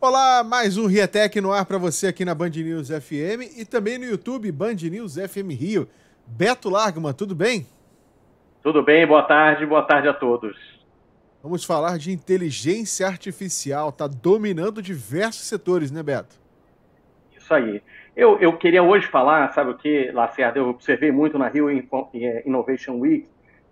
Olá, 0.00 0.42
mais 0.42 0.76
um 0.78 0.86
Rietec 0.86 1.40
no 1.40 1.52
ar 1.52 1.66
para 1.66 1.78
você 1.78 2.06
aqui 2.06 2.24
na 2.24 2.34
Band 2.34 2.48
News 2.48 2.88
FM 2.88 3.58
e 3.58 3.64
também 3.64 3.98
no 3.98 4.04
YouTube 4.04 4.50
Band 4.50 4.76
News 4.90 5.14
FM 5.14 5.50
Rio. 5.50 5.88
Beto 6.26 6.70
Largman, 6.70 7.12
tudo 7.12 7.34
bem? 7.34 7.66
Tudo 8.62 8.82
bem, 8.82 9.06
boa 9.06 9.22
tarde, 9.22 9.66
boa 9.66 9.82
tarde 9.82 10.08
a 10.08 10.14
todos. 10.14 10.56
Vamos 11.42 11.64
falar 11.64 11.98
de 11.98 12.12
inteligência 12.12 13.06
artificial, 13.06 13.92
tá 13.92 14.06
dominando 14.06 14.82
diversos 14.82 15.42
setores, 15.42 15.90
né, 15.90 16.02
Beto? 16.02 16.36
Isso 17.36 17.52
aí. 17.54 17.82
Eu, 18.14 18.38
eu 18.38 18.56
queria 18.56 18.82
hoje 18.82 19.06
falar, 19.06 19.52
sabe 19.52 19.70
o 19.70 19.76
que, 19.76 20.10
Lacerda, 20.12 20.58
eu 20.58 20.68
observei 20.68 21.10
muito 21.10 21.38
na 21.38 21.48
Rio 21.48 21.70
é, 21.70 22.42
Innovation 22.46 22.98
Week, 22.98 23.26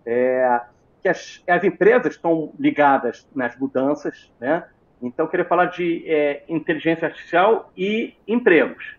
é, 0.07 0.61
que 1.09 1.11
as, 1.11 1.43
as 1.49 1.65
empresas 1.65 2.15
estão 2.15 2.53
ligadas 2.59 3.27
nas 3.35 3.59
mudanças, 3.59 4.31
né? 4.39 4.69
Então, 5.01 5.27
eu 5.27 5.31
queria 5.31 5.47
falar 5.47 5.67
de 5.67 6.05
é, 6.07 6.45
inteligência 6.49 7.07
artificial 7.07 7.73
e 7.77 8.15
empregos. 8.27 8.97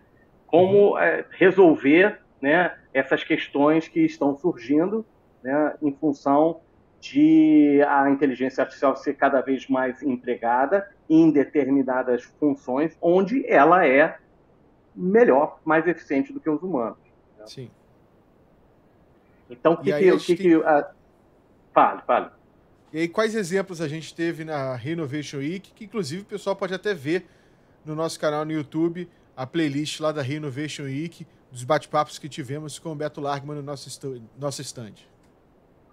Como 0.47 0.91
uhum. 0.91 0.97
é, 0.97 1.25
resolver 1.29 2.19
né, 2.41 2.75
essas 2.93 3.23
questões 3.23 3.87
que 3.87 3.99
estão 3.99 4.35
surgindo 4.35 5.05
né, 5.43 5.75
em 5.81 5.91
função 5.93 6.61
de 7.01 7.81
a 7.87 8.09
inteligência 8.09 8.61
artificial 8.61 8.95
ser 8.95 9.13
cada 9.13 9.41
vez 9.41 9.67
mais 9.67 10.01
empregada 10.01 10.89
em 11.09 11.31
determinadas 11.31 12.23
funções 12.39 12.97
onde 13.01 13.45
ela 13.47 13.85
é 13.85 14.17
melhor, 14.95 15.59
mais 15.63 15.87
eficiente 15.87 16.33
do 16.33 16.39
que 16.39 16.49
os 16.49 16.61
humanos. 16.61 16.97
Né? 17.37 17.45
Sim. 17.45 17.71
Então, 19.49 19.73
o 19.73 19.77
que, 19.77 19.91
que, 19.91 20.17
que, 20.17 20.35
que, 20.35 20.55
a... 20.55 20.91
Fale, 21.79 22.01
fale. 22.05 22.27
E 22.91 22.99
aí, 22.99 23.07
quais 23.07 23.33
exemplos 23.35 23.79
a 23.79 23.87
gente 23.87 24.13
teve 24.13 24.43
na 24.43 24.75
Renovation 24.75 25.37
Week, 25.37 25.71
que 25.71 25.85
inclusive 25.85 26.23
o 26.23 26.25
pessoal 26.25 26.53
pode 26.53 26.73
até 26.73 26.93
ver 26.93 27.25
no 27.85 27.95
nosso 27.95 28.19
canal 28.19 28.43
no 28.43 28.51
YouTube, 28.51 29.07
a 29.33 29.47
playlist 29.47 30.01
lá 30.01 30.11
da 30.11 30.21
Renovation 30.21 30.83
Week, 30.83 31.25
dos 31.49 31.63
bate-papos 31.63 32.19
que 32.19 32.27
tivemos 32.27 32.77
com 32.77 32.91
o 32.91 32.95
Beto 32.95 33.21
Largman 33.21 33.55
no 33.55 33.63
nosso, 33.63 33.89
nosso 34.37 34.61
stand. 34.61 34.95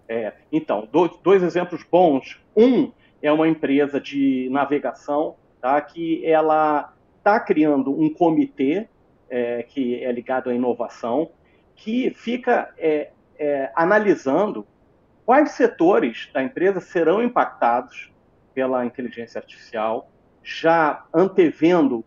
É, 0.09 0.33
então, 0.51 0.89
dois, 0.91 1.11
dois, 1.23 1.41
exemplos 1.41 1.85
bons. 1.89 2.37
Um 2.53 2.91
é 3.21 3.31
uma 3.31 3.47
empresa 3.47 3.97
de 4.01 4.49
navegação 4.51 5.37
tá, 5.61 5.79
que 5.79 6.25
ela 6.25 6.93
está 7.17 7.39
criando 7.39 7.97
um 7.97 8.13
comitê 8.13 8.89
é, 9.29 9.63
que 9.63 10.03
é 10.03 10.11
ligado 10.11 10.49
à 10.49 10.53
inovação, 10.53 11.31
que 11.77 12.09
fica 12.09 12.73
é, 12.77 13.11
é 13.39 13.71
analisando 13.73 14.67
quais 15.27 15.51
setores 15.51 16.29
da 16.33 16.41
empresa 16.41 16.79
serão 16.79 17.21
impactados 17.21 18.13
pela 18.55 18.85
inteligência 18.85 19.39
artificial, 19.39 20.09
já 20.41 21.05
antevendo 21.13 22.01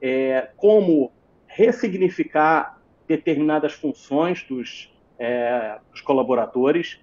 é, 0.00 0.48
como 0.56 1.12
ressignificar 1.46 2.80
determinadas 3.06 3.74
funções 3.74 4.42
dos, 4.44 4.90
é, 5.18 5.78
dos 5.90 6.00
colaboradores, 6.00 6.98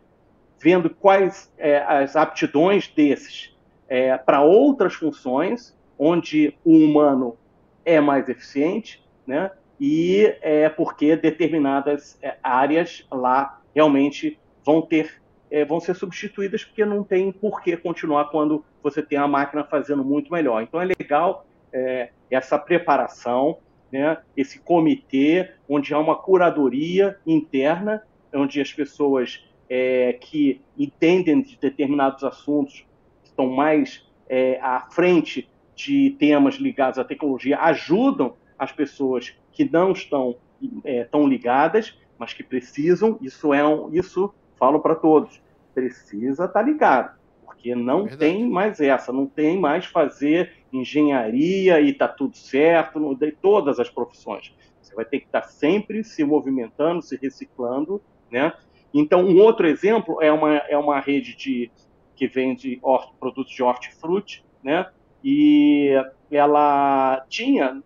vendo 0.59 0.89
quais 0.89 1.53
é, 1.55 1.77
as 1.83 2.15
aptidões 2.15 2.87
desses 2.87 3.55
é, 3.87 4.17
para 4.17 4.41
outras 4.41 4.95
funções, 4.95 5.77
onde 5.99 6.57
o 6.65 6.77
humano 6.77 7.37
é 7.85 8.01
mais 8.01 8.27
eficiente, 8.27 9.05
né? 9.27 9.51
e 9.79 10.35
é 10.41 10.67
porque 10.67 11.15
determinadas 11.15 12.17
é, 12.23 12.37
áreas 12.41 13.05
lá 13.11 13.61
realmente 13.75 14.39
vão 14.65 14.81
ter 14.81 15.21
é, 15.51 15.65
vão 15.65 15.79
ser 15.79 15.95
substituídas 15.95 16.63
porque 16.63 16.85
não 16.85 17.03
tem 17.03 17.31
por 17.31 17.61
que 17.61 17.75
continuar 17.75 18.25
quando 18.25 18.63
você 18.81 19.01
tem 19.01 19.17
a 19.17 19.27
máquina 19.27 19.63
fazendo 19.63 20.03
muito 20.03 20.31
melhor. 20.31 20.61
Então 20.61 20.81
é 20.81 20.85
legal 20.85 21.45
é, 21.73 22.09
essa 22.29 22.57
preparação, 22.57 23.57
né, 23.91 24.17
esse 24.37 24.59
comitê, 24.59 25.51
onde 25.67 25.93
há 25.93 25.99
uma 25.99 26.15
curadoria 26.15 27.17
interna, 27.25 28.03
onde 28.33 28.61
as 28.61 28.71
pessoas 28.71 29.43
é, 29.69 30.13
que 30.13 30.61
entendem 30.77 31.41
de 31.41 31.57
determinados 31.57 32.23
assuntos, 32.23 32.85
estão 33.23 33.47
mais 33.47 34.07
é, 34.27 34.59
à 34.61 34.87
frente 34.91 35.49
de 35.75 36.11
temas 36.19 36.55
ligados 36.55 36.99
à 36.99 37.03
tecnologia, 37.03 37.57
ajudam 37.59 38.35
as 38.57 38.71
pessoas 38.71 39.33
que 39.51 39.63
não 39.63 39.91
estão 39.93 40.35
é, 40.83 41.05
tão 41.05 41.27
ligadas, 41.27 41.97
mas 42.17 42.33
que 42.33 42.43
precisam. 42.43 43.17
Isso 43.21 43.53
é 43.53 43.65
um, 43.65 43.93
isso 43.93 44.33
falo 44.59 44.79
para 44.79 44.95
todos, 44.95 45.41
precisa 45.73 46.45
estar 46.45 46.59
tá 46.59 46.61
ligado, 46.61 47.17
porque 47.45 47.73
não 47.73 48.05
é 48.05 48.15
tem 48.15 48.47
mais 48.47 48.79
essa, 48.79 49.11
não 49.13 49.25
tem 49.25 49.59
mais 49.59 49.85
fazer 49.85 50.51
engenharia 50.71 51.79
e 51.81 51.93
tá 51.93 52.07
tudo 52.07 52.35
certo, 52.35 52.99
não 52.99 53.15
tem 53.15 53.31
todas 53.31 53.79
as 53.79 53.89
profissões. 53.89 54.53
Você 54.81 54.93
vai 54.93 55.05
ter 55.05 55.19
que 55.19 55.27
estar 55.27 55.41
tá 55.41 55.47
sempre 55.47 56.03
se 56.03 56.23
movimentando, 56.23 57.01
se 57.01 57.17
reciclando, 57.17 58.01
né? 58.29 58.53
Então, 58.93 59.23
um 59.23 59.37
outro 59.39 59.67
exemplo 59.67 60.21
é 60.21 60.31
uma, 60.31 60.57
é 60.57 60.77
uma 60.77 60.99
rede 60.99 61.35
de, 61.35 61.71
que 62.15 62.27
vende 62.27 62.79
hort, 62.81 63.13
produtos 63.19 63.53
de 63.53 63.63
hortifruti, 63.63 64.43
né? 64.63 64.89
E 65.23 65.91
ela 66.31 67.23
tinha 67.29 67.81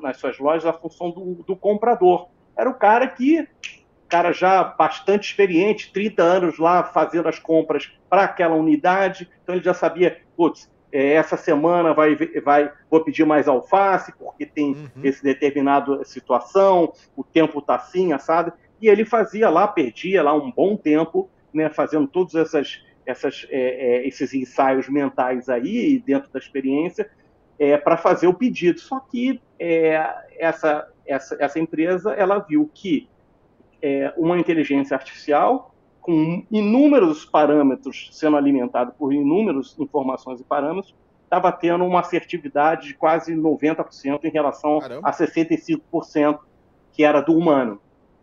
nas 0.00 0.18
suas 0.18 0.38
lojas 0.38 0.66
a 0.66 0.72
função 0.72 1.10
do, 1.10 1.42
do 1.42 1.56
comprador. 1.56 2.28
Era 2.56 2.70
o 2.70 2.74
cara 2.74 3.08
que 3.08 3.46
cara 4.08 4.32
já 4.32 4.62
bastante 4.62 5.28
experiente, 5.30 5.92
30 5.92 6.22
anos 6.22 6.58
lá 6.58 6.84
fazendo 6.84 7.28
as 7.28 7.38
compras 7.38 7.92
para 8.08 8.24
aquela 8.24 8.54
unidade, 8.54 9.28
então 9.42 9.54
ele 9.54 9.64
já 9.64 9.74
sabia, 9.74 10.20
putz, 10.36 10.70
é, 10.92 11.14
essa 11.14 11.36
semana 11.36 11.92
vai, 11.92 12.16
vai, 12.42 12.72
vou 12.90 13.04
pedir 13.04 13.24
mais 13.24 13.48
alface, 13.48 14.12
porque 14.16 14.46
tem 14.46 14.72
uhum. 14.72 14.88
esse 15.02 15.22
determinado 15.22 16.04
situação, 16.04 16.92
o 17.16 17.24
tempo 17.24 17.58
está 17.58 17.74
assim, 17.74 18.12
assado, 18.12 18.52
e 18.80 18.88
ele 18.88 19.04
fazia 19.04 19.48
lá, 19.48 19.66
perdia 19.66 20.22
lá 20.22 20.32
um 20.34 20.50
bom 20.50 20.76
tempo, 20.76 21.28
né, 21.52 21.68
fazendo 21.68 22.06
todos 22.06 22.34
essas, 22.34 22.82
essas, 23.04 23.46
é, 23.50 23.58
é, 23.60 24.08
esses 24.08 24.32
ensaios 24.34 24.88
mentais 24.88 25.48
aí, 25.48 25.98
dentro 25.98 26.30
da 26.30 26.38
experiência, 26.38 27.10
é, 27.58 27.76
para 27.76 27.96
fazer 27.96 28.26
o 28.26 28.34
pedido. 28.34 28.78
Só 28.80 29.00
que 29.00 29.40
essa, 30.38 30.86
essa, 31.06 31.36
essa 31.40 31.58
empresa, 31.58 32.12
ela 32.12 32.38
viu 32.38 32.70
que 32.72 33.08
é, 33.82 34.12
uma 34.16 34.38
inteligência 34.38 34.94
artificial 34.96 35.74
com 36.00 36.44
inúmeros 36.52 37.24
parâmetros 37.24 38.10
sendo 38.12 38.36
alimentado 38.36 38.92
por 38.96 39.12
inúmeras 39.12 39.76
informações 39.78 40.40
e 40.40 40.44
parâmetros, 40.44 40.94
estava 41.24 41.50
tendo 41.50 41.84
uma 41.84 41.98
assertividade 41.98 42.88
de 42.88 42.94
quase 42.94 43.34
90% 43.34 44.24
em 44.24 44.30
relação 44.30 44.78
Caramba. 44.78 45.08
a 45.08 45.12
65% 45.12 46.38
que 46.92 47.02
era 47.02 47.20
do 47.20 47.36
humano. 47.36 47.80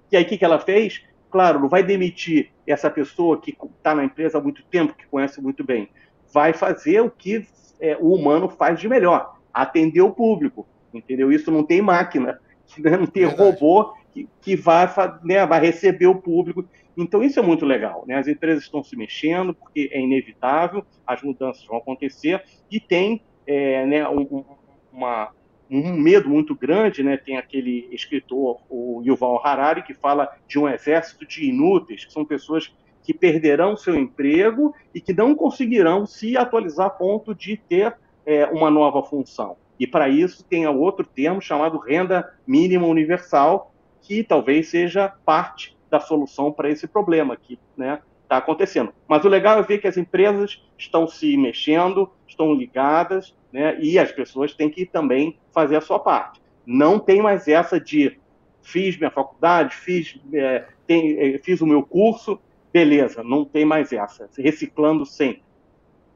E 0.10 0.16
aí 0.16 0.24
o 0.24 0.26
que, 0.26 0.38
que 0.38 0.46
ela 0.46 0.60
fez? 0.60 1.04
Claro, 1.30 1.60
não 1.60 1.68
vai 1.68 1.84
demitir 1.84 2.52
essa 2.66 2.90
pessoa 2.90 3.42
que 3.42 3.58
está 3.78 3.94
na 3.94 4.06
empresa 4.06 4.38
há 4.38 4.42
muito 4.42 4.64
tempo, 4.64 4.94
que 4.94 5.06
conhece 5.08 5.42
muito 5.42 5.64
bem. 5.64 5.90
Vai 6.32 6.54
fazer 6.54 7.02
o 7.02 7.12
que 7.12 7.46
é, 7.82 7.98
o 8.00 8.14
humano 8.14 8.48
faz 8.48 8.80
de 8.80 8.88
melhor, 8.88 9.36
atender 9.54 10.02
o 10.02 10.12
público, 10.12 10.66
entendeu? 10.94 11.32
Isso 11.32 11.52
não 11.52 11.64
tem 11.64 11.82
máquina, 11.82 12.40
não 12.80 13.06
tem 13.06 13.26
Verdade. 13.26 13.44
robô 13.44 13.94
que, 14.14 14.30
que 14.42 14.56
vai, 14.56 14.88
né, 15.24 15.46
vai 15.46 15.60
receber 15.60 16.08
o 16.08 16.16
público. 16.16 16.66
Então, 16.96 17.24
isso 17.24 17.40
é 17.40 17.44
muito 17.44 17.66
legal. 17.66 18.04
Né? 18.08 18.16
As 18.16 18.28
empresas 18.28 18.64
estão 18.64 18.84
se 18.84 18.96
mexendo, 18.96 19.54
porque 19.54 19.90
é 19.92 20.00
inevitável, 20.00 20.86
as 21.06 21.22
mudanças 21.22 21.66
vão 21.66 21.78
acontecer, 21.78 22.44
e 22.70 22.80
tem 22.80 23.22
é, 23.48 23.86
né, 23.86 24.08
um, 24.08 24.44
uma, 24.92 25.32
um 25.70 25.94
medo 25.94 26.30
muito 26.30 26.56
grande. 26.56 27.02
Né? 27.02 27.18
Tem 27.18 27.38
aquele 27.38 27.90
escritor, 27.92 28.62
o 28.70 29.02
Yuval 29.04 29.46
Harari, 29.46 29.84
que 29.84 29.94
fala 29.94 30.30
de 30.48 30.60
um 30.60 30.70
exército 30.70 31.26
de 31.26 31.50
inúteis, 31.50 32.06
que 32.06 32.14
são 32.14 32.24
pessoas 32.24 32.74
que 33.02 33.14
perderão 33.14 33.76
seu 33.76 33.96
emprego 33.96 34.74
e 34.94 35.02
que 35.02 35.14
não 35.14 35.36
conseguirão 35.36 36.06
se 36.06 36.38
atualizar 36.38 36.88
a 36.88 36.90
ponto 36.90 37.36
de 37.36 37.58
ter 37.58 37.96
é, 38.26 38.46
uma 38.46 38.72
nova 38.72 39.04
função. 39.04 39.58
E 39.80 39.88
para 39.88 40.08
isso 40.08 40.46
tem 40.46 40.66
outro 40.68 41.06
termo 41.06 41.42
chamado 41.42 41.78
renda 41.78 42.34
mínima 42.48 42.88
universal, 42.88 43.73
que 44.04 44.24
talvez 44.24 44.70
seja 44.70 45.12
parte 45.26 45.76
da 45.90 46.00
solução 46.00 46.52
para 46.52 46.70
esse 46.70 46.88
problema 46.88 47.36
que 47.36 47.54
está 47.54 47.64
né, 47.78 48.02
tá 48.28 48.38
acontecendo. 48.38 48.94
Mas 49.08 49.24
o 49.26 49.30
legal 49.30 49.58
é 49.58 49.64
ver 49.64 49.80
que 49.80 49.88
as 49.88 49.98
empresas 49.98 50.62
estão 50.78 51.08
se 51.08 51.36
mexendo, 51.38 52.10
estão 52.28 52.54
ligadas, 52.54 53.36
né, 53.52 53.78
e 53.80 53.98
as 53.98 54.12
pessoas 54.12 54.54
têm 54.54 54.70
que 54.70 54.86
também 54.86 55.40
fazer 55.52 55.78
a 55.78 55.82
sua 55.82 56.00
parte. 56.00 56.42
Não 56.66 57.00
tem 57.00 57.22
mais 57.22 57.48
essa 57.48 57.80
de 57.80 58.20
fiz 58.62 58.98
minha 58.98 59.12
faculdade, 59.12 59.76
fiz, 59.76 60.20
é, 60.34 60.66
tem, 60.88 61.36
é, 61.36 61.40
fiz 61.40 61.62
o 61.62 61.68
meu 61.68 61.84
curso, 61.84 62.40
beleza, 62.72 63.24
não 63.24 63.46
tem 63.46 63.66
mais 63.66 63.92
essa. 63.92 64.30
Reciclando 64.38 65.06
sempre. 65.06 65.44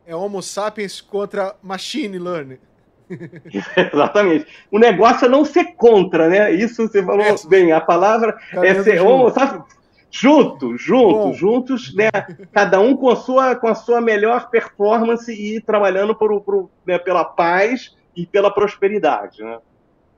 É 0.06 0.16
Homo 0.16 0.42
sapiens 0.42 1.02
contra 1.02 1.56
machine 1.62 2.18
learning. 2.18 2.60
Exatamente. 3.94 4.48
O 4.72 4.80
negócio 4.80 5.26
é 5.26 5.30
não 5.30 5.46
ser 5.46 5.76
contra, 5.76 6.28
né? 6.28 6.52
Isso 6.52 6.88
você 6.88 7.04
falou 7.04 7.26
é, 7.26 7.36
bem. 7.48 7.72
A 7.72 7.82
palavra 7.82 8.38
é 8.52 8.84
ser 8.84 9.02
homo, 9.02 9.30
sabe? 9.32 9.64
junto, 10.10 10.78
junto, 10.78 11.16
Bom. 11.16 11.34
juntos, 11.34 11.94
né? 11.94 12.10
Cada 12.52 12.80
um 12.80 12.96
com 12.96 13.10
a 13.10 13.16
sua, 13.16 13.56
com 13.56 13.68
a 13.68 13.76
sua 13.76 14.02
melhor 14.02 14.50
performance 14.50 15.32
e 15.32 15.62
trabalhando 15.62 16.16
por, 16.16 16.42
por 16.42 16.70
né, 16.86 16.98
pela 16.98 17.24
paz 17.24 17.96
e 18.16 18.26
pela 18.26 18.52
prosperidade, 18.52 19.44
né? 19.44 19.60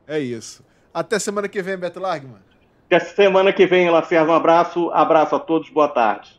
É 0.07 0.19
isso. 0.19 0.63
Até 0.93 1.19
semana 1.19 1.47
que 1.47 1.61
vem, 1.61 1.77
Beto 1.77 1.99
Lagman. 1.99 2.39
Até 2.85 2.99
semana 2.99 3.53
que 3.53 3.65
vem, 3.67 3.89
Lacerda. 3.89 4.31
Um 4.31 4.35
abraço, 4.35 4.89
abraço 4.91 5.35
a 5.35 5.39
todos, 5.39 5.69
boa 5.69 5.87
tarde. 5.87 6.38